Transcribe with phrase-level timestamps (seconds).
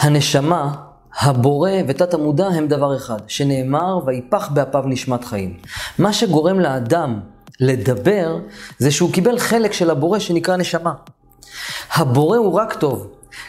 [0.00, 0.74] הנשמה,
[1.20, 5.56] הבורא ותת המודע הם דבר אחד, שנאמר, ויפח באפיו נשמת חיים.
[5.98, 7.20] מה שגורם לאדם
[7.60, 8.38] לדבר,
[8.78, 10.92] זה שהוא קיבל חלק של הבורא שנקרא נשמה.
[11.94, 13.06] הבורא הוא רק טוב.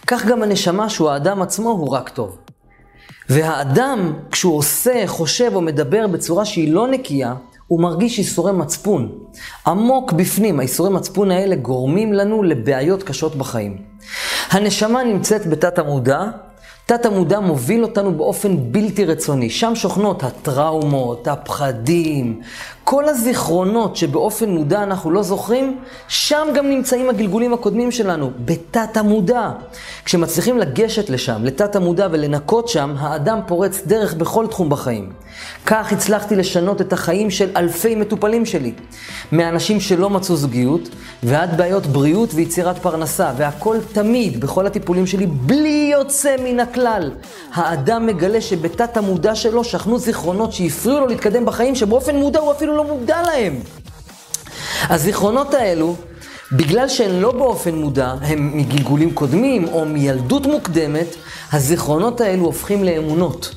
[0.07, 2.37] כך גם הנשמה, שהוא האדם עצמו, הוא רק טוב.
[3.29, 7.33] והאדם, כשהוא עושה, חושב או מדבר בצורה שהיא לא נקייה,
[7.67, 9.11] הוא מרגיש ייסורי מצפון.
[9.67, 13.90] עמוק בפנים, הייסורי מצפון האלה גורמים לנו לבעיות קשות בחיים.
[14.51, 16.21] הנשמה נמצאת בתת המודע,
[16.85, 19.49] תת המודע מוביל אותנו באופן בלתי רצוני.
[19.49, 22.41] שם שוכנות הטראומות, הפחדים,
[22.91, 29.49] כל הזיכרונות שבאופן מודע אנחנו לא זוכרים, שם גם נמצאים הגלגולים הקודמים שלנו, בתת המודע.
[30.05, 35.09] כשמצליחים לגשת לשם, לתת המודע ולנקות שם, האדם פורץ דרך בכל תחום בחיים.
[35.65, 38.73] כך הצלחתי לשנות את החיים של אלפי מטופלים שלי.
[39.31, 40.89] מאנשים שלא מצאו זוגיות,
[41.23, 47.11] ועד בעיות בריאות ויצירת פרנסה, והכל תמיד, בכל הטיפולים שלי, בלי יוצא מן הכלל.
[47.53, 52.75] האדם מגלה שבתת המודע שלו שכנו זיכרונות שהפריעו לו להתקדם בחיים, שבאופן מודע הוא אפילו
[52.75, 53.59] לא מודע להם.
[54.89, 55.95] הזיכרונות האלו,
[56.51, 61.15] בגלל שהן לא באופן מודע, הם מגלגולים קודמים או מילדות מוקדמת,
[61.51, 63.55] הזיכרונות האלו הופכים לאמונות.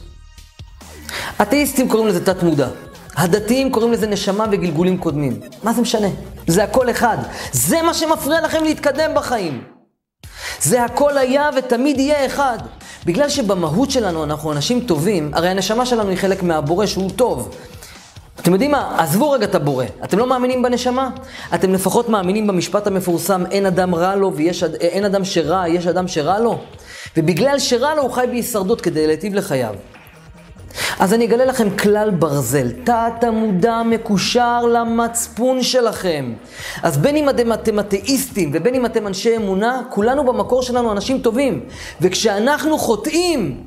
[1.43, 2.69] אתאיסטים קוראים לזה תת מודע.
[3.17, 5.41] הדתיים קוראים לזה נשמה וגלגולים קודמים.
[5.63, 6.09] מה זה משנה?
[6.47, 7.17] זה הכל אחד.
[7.53, 9.63] זה מה שמפריע לכם להתקדם בחיים.
[10.61, 12.59] זה הכל היה ותמיד יהיה אחד.
[13.07, 17.57] בגלל שבמהות שלנו אנחנו אנשים טובים, הרי הנשמה שלנו היא חלק מהבורא שהוא טוב.
[18.45, 18.95] אתם יודעים מה?
[18.99, 19.85] עזבו רגע את הבורא.
[20.05, 21.11] אתם לא מאמינים בנשמה?
[21.55, 26.09] אתם לפחות מאמינים במשפט המפורסם, אין אדם רע לו ויש, אין אדם שרע, יש אדם
[26.09, 26.59] שרע לו?
[27.17, 29.75] ובגלל שרע לו הוא חי בהישרדות כדי להיטיב לחייו.
[30.99, 36.33] אז אני אגלה לכם כלל ברזל, תת המודע מקושר למצפון שלכם.
[36.83, 41.19] אז בין אם אתם, אתם אתאיסטים ובין אם אתם אנשי אמונה, כולנו במקור שלנו אנשים
[41.19, 41.61] טובים.
[42.01, 43.65] וכשאנחנו חוטאים,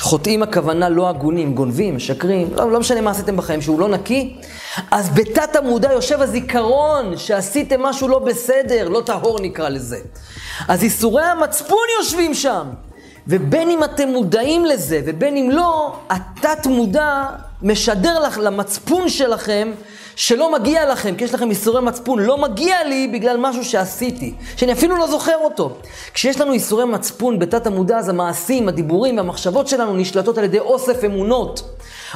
[0.00, 4.36] חוטאים הכוונה לא הגונים, גונבים, משקרים, לא, לא משנה מה עשיתם בחיים, שהוא לא נקי,
[4.90, 9.98] אז בתת המודע יושב הזיכרון שעשיתם משהו לא בסדר, לא טהור נקרא לזה.
[10.68, 12.66] אז ייסורי המצפון יושבים שם.
[13.26, 17.26] ובין אם אתם מודעים לזה ובין אם לא, התת מודע
[17.62, 19.72] משדר לך למצפון שלכם
[20.16, 24.72] שלא מגיע לכם, כי יש לכם ייסורי מצפון, לא מגיע לי בגלל משהו שעשיתי, שאני
[24.72, 25.76] אפילו לא זוכר אותו.
[26.14, 31.04] כשיש לנו ייסורי מצפון בתת המודע, אז המעשים, הדיבורים והמחשבות שלנו נשלטות על ידי אוסף
[31.04, 31.62] אמונות.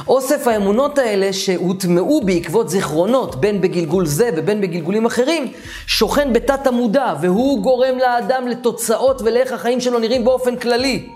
[0.07, 5.51] אוסף האמונות האלה שהוטמעו בעקבות זיכרונות, בין בגלגול זה ובין בגלגולים אחרים,
[5.87, 11.09] שוכן בתת המודע, והוא גורם לאדם לתוצאות ולאיך החיים שלו נראים באופן כללי.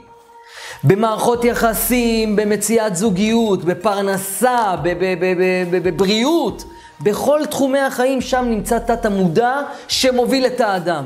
[0.84, 4.75] במערכות יחסים, במציאת זוגיות, בפרנסה,
[5.72, 6.63] בבריאות,
[7.01, 11.06] בכל תחומי החיים, שם נמצא תת המודע שמוביל את האדם.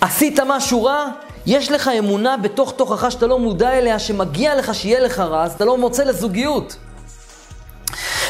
[0.00, 1.08] עשית משהו רע,
[1.46, 5.52] יש לך אמונה בתוך תוכך שאתה לא מודע אליה, שמגיע לך שיהיה לך רע, אז
[5.52, 6.76] אתה לא מוצא לזוגיות.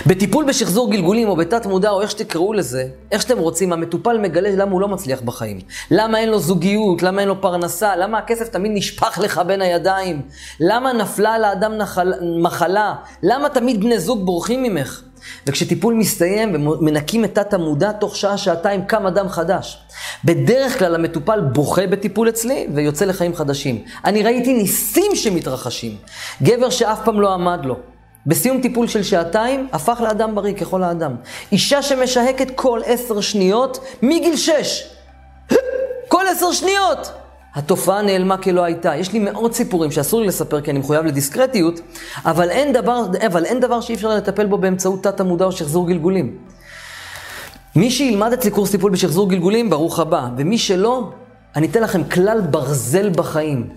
[0.07, 4.51] בטיפול בשחזור גלגולים או בתת מודע או איך שתקראו לזה, איך שאתם רוצים, המטופל מגלה
[4.51, 5.61] למה הוא לא מצליח בחיים.
[5.91, 10.23] למה אין לו זוגיות, למה אין לו פרנסה, למה הכסף תמיד נשפך לך בין הידיים,
[10.61, 12.13] למה נפלה על האדם נחל...
[12.43, 15.03] מחלה, למה תמיד בני זוג בורחים ממך.
[15.47, 19.79] וכשטיפול מסתיים ומנקים את תת המודע, תוך שעה-שעתיים קם אדם חדש.
[20.25, 23.85] בדרך כלל המטופל בוכה בטיפול אצלי ויוצא לחיים חדשים.
[24.05, 25.97] אני ראיתי ניסים שמתרחשים.
[26.43, 27.94] גבר שאף פעם לא עמד לו.
[28.27, 31.15] בסיום טיפול של שעתיים, הפך לאדם בריא ככל האדם.
[31.53, 34.91] אישה שמשהקת כל עשר שניות, מגיל שש.
[36.09, 37.11] כל עשר שניות!
[37.55, 38.97] התופעה נעלמה כלא הייתה.
[38.97, 41.81] יש לי מאות סיפורים שאסור לי לספר כי אני מחויב לדיסקרטיות,
[42.25, 45.89] אבל אין דבר, אבל אין דבר שאי אפשר לטפל בו באמצעות תת המודע או שחזור
[45.89, 46.39] גלגולים.
[47.77, 50.29] מי שילמד אצלי קורס טיפול בשחזור גלגולים, ברוך הבא.
[50.37, 51.11] ומי שלא,
[51.57, 53.69] אני אתן לכם כלל ברזל בחיים.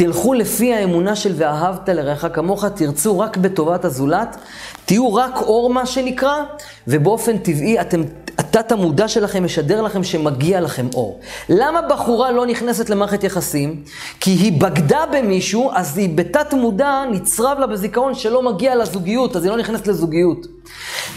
[0.00, 4.36] תלכו לפי האמונה של ואהבת לרעך כמוך, תרצו רק בטובת הזולת,
[4.84, 6.42] תהיו רק אור מה שנקרא,
[6.88, 8.02] ובאופן טבעי אתם,
[8.38, 11.20] התת המודע שלכם משדר לכם שמגיע לכם אור.
[11.48, 13.82] למה בחורה לא נכנסת למערכת יחסים?
[14.20, 19.44] כי היא בגדה במישהו, אז היא בתת מודע נצרב לה בזיכרון שלא מגיע לזוגיות, אז
[19.44, 20.46] היא לא נכנסת לזוגיות.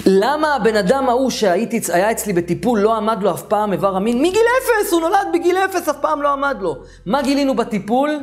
[0.06, 4.18] למה הבן אדם ההוא שהיה אצלי בטיפול לא עמד לו אף פעם איבר המין?
[4.18, 6.75] מגיל אפס, הוא נולד בגיל אפס, אף פעם לא עמד לו.
[7.06, 8.19] מה גילינו בטיפול?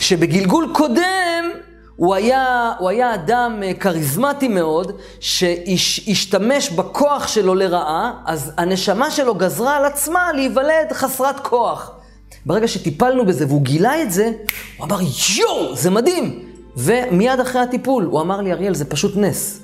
[0.00, 1.50] שבגלגול קודם
[1.96, 9.34] הוא היה, הוא היה אדם אה, כריזמטי מאוד, שהשתמש בכוח שלו לרעה, אז הנשמה שלו
[9.34, 11.90] גזרה על עצמה להיוולד חסרת כוח.
[12.46, 14.30] ברגע שטיפלנו בזה והוא גילה את זה,
[14.76, 14.98] הוא אמר,
[15.36, 16.46] יואו, זה מדהים.
[16.76, 19.60] ומיד אחרי הטיפול, הוא אמר לי, אריאל, זה פשוט נס.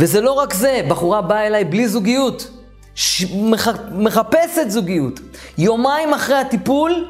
[0.00, 2.50] וזה לא רק זה, בחורה באה אליי בלי זוגיות,
[2.94, 3.24] ש...
[3.34, 3.68] מח...
[3.92, 5.20] מחפשת זוגיות.
[5.58, 7.06] יומיים אחרי הטיפול,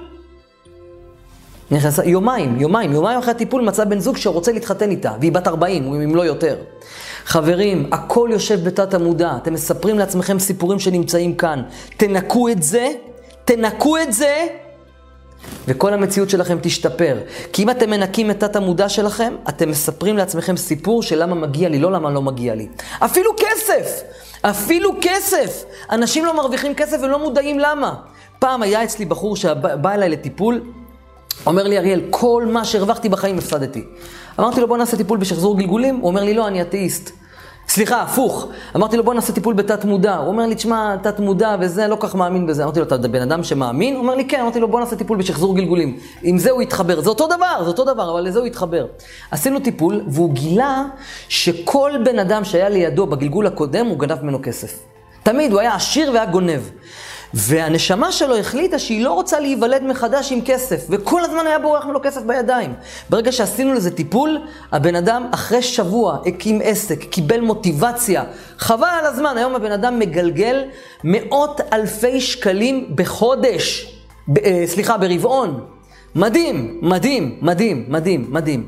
[1.73, 5.95] נכנסה, יומיים, יומיים, יומיים אחרי הטיפול מצא בן זוג שרוצה להתחתן איתה, והיא בת 40,
[5.95, 6.57] אם לא יותר.
[7.25, 11.63] חברים, הכל יושב בתת המודע, אתם מספרים לעצמכם סיפורים שנמצאים כאן.
[11.97, 12.89] תנקו את זה,
[13.45, 14.47] תנקו את זה,
[15.69, 17.19] וכל המציאות שלכם תשתפר.
[17.53, 21.69] כי אם אתם מנקים את תת המודע שלכם, אתם מספרים לעצמכם סיפור של למה מגיע
[21.69, 22.69] לי, לא למה לא מגיע לי.
[22.99, 24.03] אפילו כסף!
[24.43, 25.65] אפילו כסף!
[25.91, 27.95] אנשים לא מרוויחים כסף ולא מודעים למה.
[28.39, 30.61] פעם היה אצלי בחור שבא אליי לטיפול,
[31.47, 33.85] אומר לי אריאל, כל מה שהרווחתי בחיים הפסדתי.
[34.41, 37.11] אמרתי לו, בוא נעשה טיפול בשחזור גלגולים, הוא אומר לי, לא, אני אתאיסט.
[37.69, 38.49] סליחה, הפוך.
[38.77, 40.17] אמרתי לו, בוא נעשה טיפול בתת מודע.
[40.17, 42.65] הוא אומר לי, תשמע, תת מודע וזה, לא כך מאמין בזה.
[42.65, 43.95] אמרתי לו, אתה בן אדם שמאמין?
[43.95, 44.41] הוא אומר לי, כן.
[44.41, 45.99] אמרתי לו, בוא נעשה טיפול בשחזור גלגולים.
[46.23, 47.01] עם זה הוא יתחבר.
[47.01, 48.87] זה אותו דבר, זה אותו דבר, אבל לזה הוא יתחבר.
[49.31, 50.85] עשינו טיפול, והוא גילה
[51.29, 54.79] שכל בן אדם שהיה לידו בגלגול הקודם, הוא גנב ממנו כסף.
[55.23, 56.61] תמיד, הוא היה עשיר והיה גונב.
[57.35, 62.01] והנשמה שלו החליטה שהיא לא רוצה להיוולד מחדש עם כסף, וכל הזמן היה בורח ממנו
[62.03, 62.75] כסף בידיים.
[63.11, 64.39] ברגע שעשינו לזה טיפול,
[64.73, 68.25] הבן אדם אחרי שבוע הקים עסק, קיבל מוטיבציה,
[68.59, 70.65] חבל על הזמן, היום הבן אדם מגלגל
[71.05, 73.97] מאות אלפי שקלים בחודש,
[74.29, 75.65] ב, אה, סליחה, ברבעון.
[76.15, 78.67] מדהים, מדהים, מדהים, מדהים, מדהים.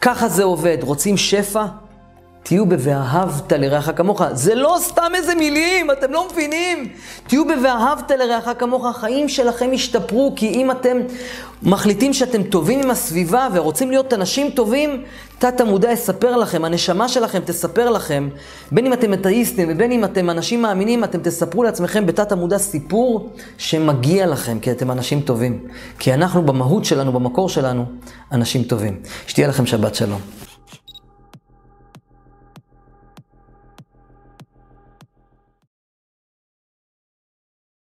[0.00, 1.64] ככה זה עובד, רוצים שפע?
[2.44, 4.22] תהיו ב"ואהבת לרעך כמוך".
[4.32, 6.88] זה לא סתם איזה מילים, אתם לא מבינים.
[7.26, 10.98] תהיו ב"ואהבת לרעך כמוך", החיים שלכם ישתפרו, כי אם אתם
[11.62, 15.02] מחליטים שאתם טובים עם הסביבה ורוצים להיות אנשים טובים,
[15.38, 18.28] תת המודע יספר לכם, הנשמה שלכם תספר לכם,
[18.72, 23.30] בין אם אתם אתאיסטים ובין אם אתם אנשים מאמינים, אתם תספרו לעצמכם בתת המודע סיפור
[23.58, 25.60] שמגיע לכם, כי אתם אנשים טובים.
[25.98, 27.84] כי אנחנו במהות שלנו, במקור שלנו,
[28.32, 29.00] אנשים טובים.
[29.26, 30.43] שתהיה לכם שבת שלום.